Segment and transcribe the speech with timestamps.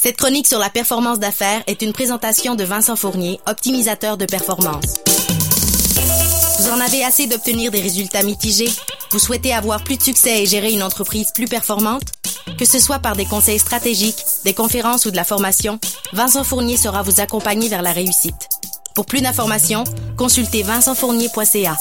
[0.00, 5.00] Cette chronique sur la performance d'affaires est une présentation de Vincent Fournier, optimisateur de performance.
[6.60, 8.70] Vous en avez assez d'obtenir des résultats mitigés?
[9.10, 12.04] Vous souhaitez avoir plus de succès et gérer une entreprise plus performante?
[12.56, 15.80] Que ce soit par des conseils stratégiques, des conférences ou de la formation,
[16.12, 18.48] Vincent Fournier saura vous accompagner vers la réussite.
[18.94, 19.82] Pour plus d'informations,
[20.16, 21.76] consultez vincentfournier.ca.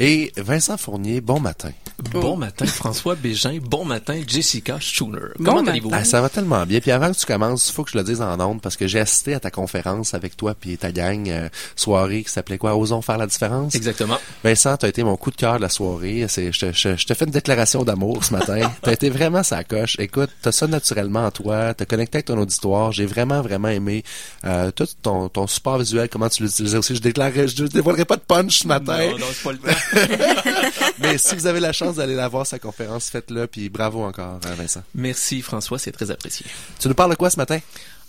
[0.00, 1.70] Et Vincent Fournier, bon matin.
[2.12, 3.58] Bon matin, François Bégin.
[3.62, 5.18] Bon matin, Jessica Schuner.
[5.44, 5.90] Comment allez-vous?
[5.92, 6.80] Ah, ça va tellement bien.
[6.80, 8.86] Puis avant que tu commences, il faut que je le dise en ondes parce que
[8.86, 12.74] j'ai assisté à ta conférence avec toi puis ta gang euh, soirée qui s'appelait quoi?
[12.76, 13.74] Osons faire la différence?
[13.74, 14.18] Exactement.
[14.42, 16.24] Vincent, tu as été mon coup de cœur de la soirée.
[16.28, 18.70] C'est, je, te- je, je te fais une déclaration d'amour ce matin.
[18.82, 19.96] tu as été vraiment sa coche.
[19.98, 21.74] Écoute, tu as ça naturellement en toi.
[21.74, 22.92] Tu connecté avec ton auditoire.
[22.92, 24.04] J'ai vraiment, vraiment aimé
[24.44, 26.96] euh, tout ton, ton support visuel, comment tu l'utilisais aussi.
[26.96, 28.98] Je déclarerai, je dévoilerai pas de punch ce matin.
[29.10, 30.80] Non, non, c'est pas le temps.
[31.00, 33.46] Mais si vous avez la chance d'aller la voir, sa conférence, faites-le.
[33.46, 34.82] Puis bravo encore, hein, Vincent.
[34.94, 36.46] Merci, François, c'est très apprécié.
[36.78, 37.58] Tu nous parles de quoi ce matin?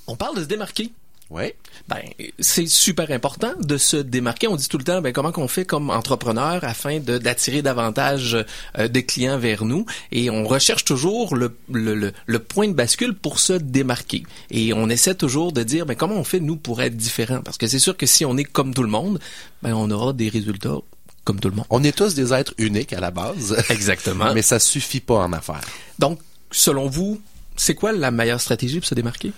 [0.07, 0.91] On parle de se démarquer.
[1.29, 1.53] Oui.
[1.87, 2.01] Ben,
[2.39, 4.49] c'est super important de se démarquer.
[4.49, 8.37] On dit tout le temps, ben, comment qu'on fait comme entrepreneur afin d'attirer davantage
[8.77, 9.85] euh, de clients vers nous.
[10.11, 14.23] Et on recherche toujours le, le, le, le point de bascule pour se démarquer.
[14.49, 17.39] Et on essaie toujours de dire, ben, comment on fait nous pour être différent.
[17.41, 19.17] Parce que c'est sûr que si on est comme tout le monde,
[19.61, 20.79] ben, on aura des résultats
[21.23, 21.65] comme tout le monde.
[21.69, 23.55] On est tous des êtres uniques à la base.
[23.69, 24.33] Exactement.
[24.33, 25.61] Mais ça suffit pas en affaires.
[25.99, 26.19] Donc,
[26.51, 27.21] selon vous,
[27.55, 29.31] c'est quoi la meilleure stratégie pour se démarquer?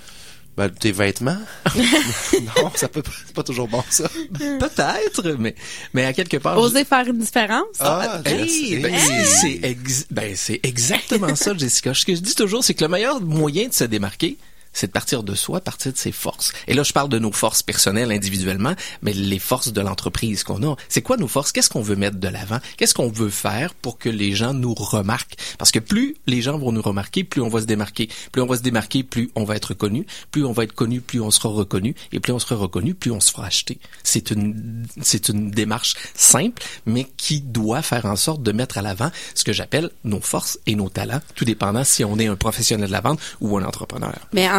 [0.56, 1.40] Ben, tes vêtements?
[1.76, 4.08] non, ça peut pas, c'est pas toujours bon, ça.
[4.60, 5.56] Peut-être, mais,
[5.94, 6.58] mais à quelque part.
[6.60, 7.64] Oser faire une différence?
[7.80, 9.00] Ah, Hey, Jess, ben, hey.
[9.00, 11.94] c'est- c'est ex- ben, c'est exactement ça, Jessica.
[11.96, 14.38] Ce que je dis toujours, c'est que le meilleur moyen de se démarquer,
[14.74, 16.52] c'est de partir de soi, partir de ses forces.
[16.68, 20.64] Et là, je parle de nos forces personnelles individuellement, mais les forces de l'entreprise qu'on
[20.68, 20.76] a.
[20.90, 21.52] C'est quoi nos forces?
[21.52, 22.60] Qu'est-ce qu'on veut mettre de l'avant?
[22.78, 25.36] Qu'est-ce qu'on veut faire pour que les gens nous remarquent?
[25.58, 28.10] Parce que plus les gens vont nous remarquer, plus on va se démarquer.
[28.32, 30.06] Plus on va se démarquer, plus on va être connu.
[30.32, 31.96] Plus on va être connu, plus on sera reconnu.
[32.12, 33.80] Et plus on sera reconnu, plus on se fera acheter.
[34.04, 38.82] C'est une, c'est une démarche simple, mais qui doit faire en sorte de mettre à
[38.82, 42.36] l'avant ce que j'appelle nos forces et nos talents, tout dépendant si on est un
[42.36, 44.16] professionnel de la vente ou un entrepreneur.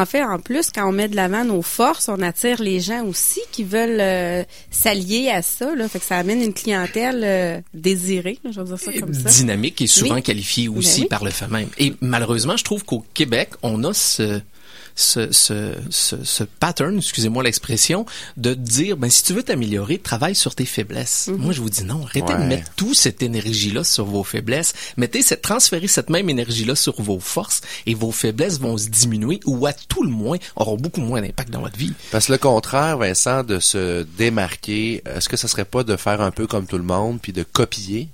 [0.06, 3.41] Fait, en plus, quand on met de l'avant nos forces, on attire les gens aussi
[3.53, 5.75] qui veulent euh, s'allier à ça.
[5.75, 5.88] Là.
[5.88, 9.28] Fait que ça amène une clientèle euh, désirée, je vais dire ça comme ça.
[9.31, 10.22] dynamique et souvent Oui.
[10.22, 11.06] qualifiée Ben aussi oui.
[11.09, 11.69] par le fait même.
[11.78, 14.41] Et malheureusement, je trouve qu'au Québec, on a ce
[14.94, 20.34] ce, ce, ce, ce pattern, excusez-moi l'expression, de dire, ben, si tu veux t'améliorer, travaille
[20.34, 21.28] sur tes faiblesses.
[21.28, 21.36] Mhm.
[21.36, 24.74] Moi, je vous dis non, arrêtez de mettre toute cette énergie-là sur vos faiblesses.
[24.96, 29.40] Mettez cette, transférez cette même énergie-là sur vos forces et vos faiblesses vont se diminuer
[29.44, 31.92] ou à tout le moins auront beaucoup moins d'impact dans votre vie.
[32.10, 36.20] Parce que le contraire, Vincent, de se démarquer, est-ce que ça serait pas de faire
[36.20, 38.08] un peu comme tout le monde puis de copier?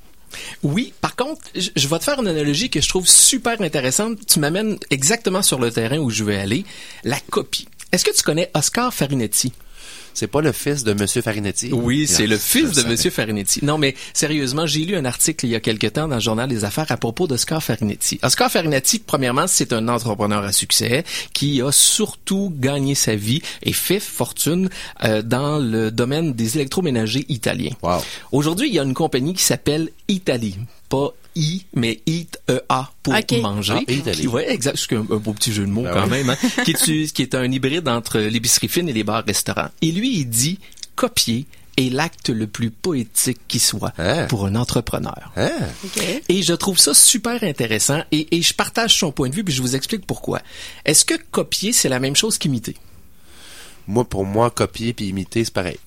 [0.62, 4.18] Oui, par contre, je, vais te faire une analogie que je trouve super intéressante.
[4.26, 6.64] Tu m'amènes exactement sur le terrain où je veux aller.
[7.04, 7.68] La copie.
[7.92, 9.52] Est-ce que tu connais Oscar Farinetti?
[10.20, 11.72] C'est pas le fils de Monsieur Farinetti?
[11.72, 12.82] Oui, c'est le fils de.
[12.82, 13.64] Monsieur Farinetti.
[13.64, 16.46] Non, mais sérieusement, j'ai lu un article il y a quelque temps dans le Journal
[16.46, 18.20] des Affaires à propos d'Oscar Farinetti.
[18.22, 23.72] Oscar Farinetti, premièrement, c'est un entrepreneur à succès qui a surtout gagné sa vie et
[23.72, 24.68] fait fortune
[25.04, 27.72] euh, dans le domaine des électroménagers italiens.
[27.80, 28.02] Wow.
[28.30, 30.58] Aujourd'hui, il y a une compagnie qui s'appelle Italie.
[30.90, 33.32] Pas I, mais Eat, E-A, pour Ok.
[33.40, 33.74] manger.
[34.06, 34.10] Ah.
[34.12, 34.76] Qui- ouais, exact.
[34.78, 36.10] C'est un, un beau petit jeu de mots Ben quand oui.
[36.10, 39.68] même, hein, qui, est, qui est un hybride entre l'épicerie fine et les bars-restaurants.
[39.82, 40.58] Et lui, il dit,
[40.96, 41.46] copier
[41.76, 44.26] est l'acte le plus poétique qui soit Hein?
[44.26, 45.32] pour un entrepreneur.
[45.36, 45.50] Hein?
[46.28, 49.54] Et je trouve ça super intéressant et, et je partage son point de vue puis
[49.54, 50.40] je vous explique pourquoi.
[50.84, 52.76] Est-ce que copier, c'est la même chose qu'imiter?
[53.86, 55.78] Moi, pour moi, copier puis imiter, c'est pareil.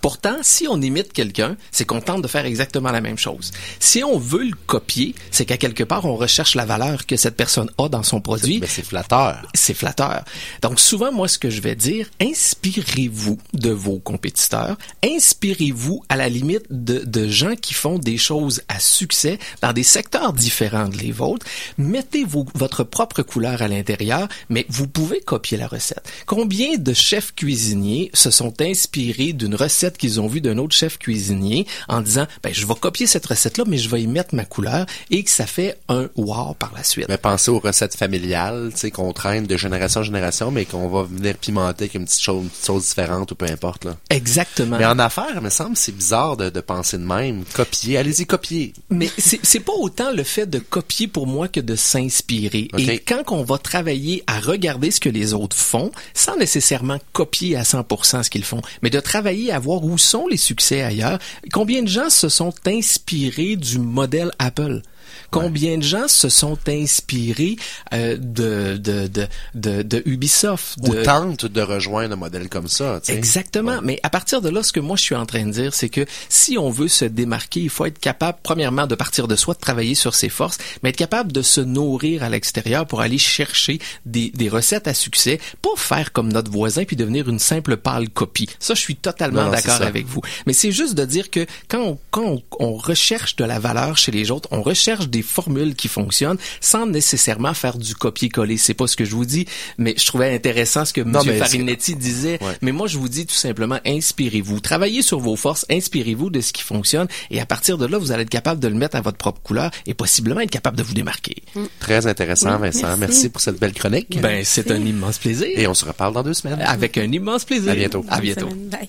[0.00, 3.52] Pourtant, si on imite quelqu'un, c'est qu'on tente de faire exactement la même chose.
[3.80, 7.36] Si on veut le copier, c'est qu'à quelque part, on recherche la valeur que cette
[7.36, 8.58] personne a dans son produit.
[8.60, 9.42] Mais c'est flatteur.
[9.54, 10.24] C'est flatteur.
[10.62, 16.28] Donc souvent, moi, ce que je vais dire, inspirez-vous de vos compétiteurs, inspirez-vous à la
[16.28, 20.96] limite de, de gens qui font des choses à succès dans des secteurs différents de
[20.96, 21.46] les vôtres.
[21.78, 26.10] Mettez vos- votre propre couleur à l'intérieur, mais vous pouvez copier la recette.
[26.26, 30.98] Combien de chefs cuisiniers se sont inspirés d'une recette qu'ils ont vue d'un autre chef
[30.98, 34.44] cuisinier en disant, ben, je vais copier cette recette-là, mais je vais y mettre ma
[34.44, 37.06] couleur et que ça fait un wow par la suite.
[37.08, 40.88] Mais pensez aux recettes familiales, tu sais, qu'on traîne de génération en génération, mais qu'on
[40.88, 43.96] va venir pimenter avec une petite chose, une petite sauce différente ou peu importe, là.
[44.10, 44.78] Exactement.
[44.78, 47.44] Mais en affaires, il me semble, c'est bizarre de, de penser de même.
[47.54, 47.98] Copier.
[47.98, 48.72] Allez-y, copier.
[48.90, 52.68] Mais c'est c'est pas autant le fait de copier pour moi que de s'inspirer.
[52.72, 52.80] Ok.
[52.80, 57.56] Et quand on va travailler à regarder ce que les autres font, sans nécessairement copier
[57.56, 61.18] à 100% ce qu'ils font, mais de travailler à voir où sont les succès ailleurs,
[61.52, 64.82] combien de gens se sont inspirés du modèle Apple?
[65.30, 67.56] Combien de gens se sont inspirés
[67.92, 70.76] euh, de, de, de, de, de Ubisoft?
[70.82, 73.00] Ou de- tentent de rejoindre un modèle comme ça.
[73.00, 73.18] tu sais.
[73.18, 73.80] Exactement.
[73.82, 75.88] Mais à partir de là, ce que moi je suis en train de dire, c'est
[75.88, 79.54] que si on veut se démarquer, il faut être capable, premièrement, de partir de soi,
[79.54, 83.18] de travailler sur ses forces, mais être capable de se nourrir à l'extérieur pour aller
[83.18, 87.76] chercher des, des recettes à succès, pas faire comme notre voisin puis devenir une simple
[87.76, 88.48] pâle copie.
[88.58, 90.20] Ça, je suis totalement d'accord avec vous.
[90.46, 93.96] Mais c'est juste de dire que quand on, quand on, on recherche de la valeur
[93.98, 98.56] chez les autres, on recherche des formules qui fonctionnent sans nécessairement faire du copier-coller.
[98.56, 99.46] C'est pas ce que je vous dis,
[99.78, 101.38] mais je trouvais intéressant ce que Non, M.
[101.38, 102.38] Farinetti disait.
[102.42, 102.56] Ouais.
[102.62, 104.60] Mais moi, je vous dis tout simplement, inspirez-vous.
[104.60, 108.12] Travaillez sur vos forces, inspirez-vous de ce qui fonctionne et à partir de là, vous
[108.12, 110.82] allez être capable de le mettre à votre propre couleur et possiblement être capable de
[110.82, 111.36] vous démarquer.
[111.80, 112.86] Très intéressant, Oui, Vincent.
[112.88, 112.98] Merci.
[113.00, 113.28] merci.
[113.28, 114.20] pour cette belle chronique.
[114.20, 115.46] Ben, c'est un immense plaisir.
[115.54, 116.60] Et on se reparle dans deux semaines.
[116.62, 117.72] Avec un immense plaisir.
[117.72, 118.04] À bientôt.
[118.08, 118.48] À bientôt.
[118.48, 118.88] Bye.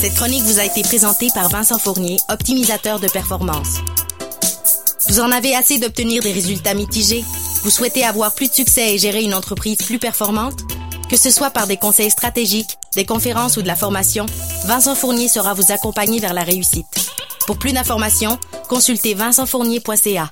[0.00, 3.78] Cette chronique vous a été présentée par Vincent Fournier, optimisateur de performance.
[5.14, 7.24] Vous en avez assez d'obtenir des résultats mitigés?
[7.62, 10.58] Vous souhaitez avoir plus de succès et gérer une entreprise plus performante?
[11.08, 14.26] Que ce soit par des conseils stratégiques, des conférences ou de la formation,
[14.64, 17.12] Vincent Fournier sera vous accompagner vers la réussite.
[17.46, 20.30] Pour plus d'informations, consultez vincentfournier.ca.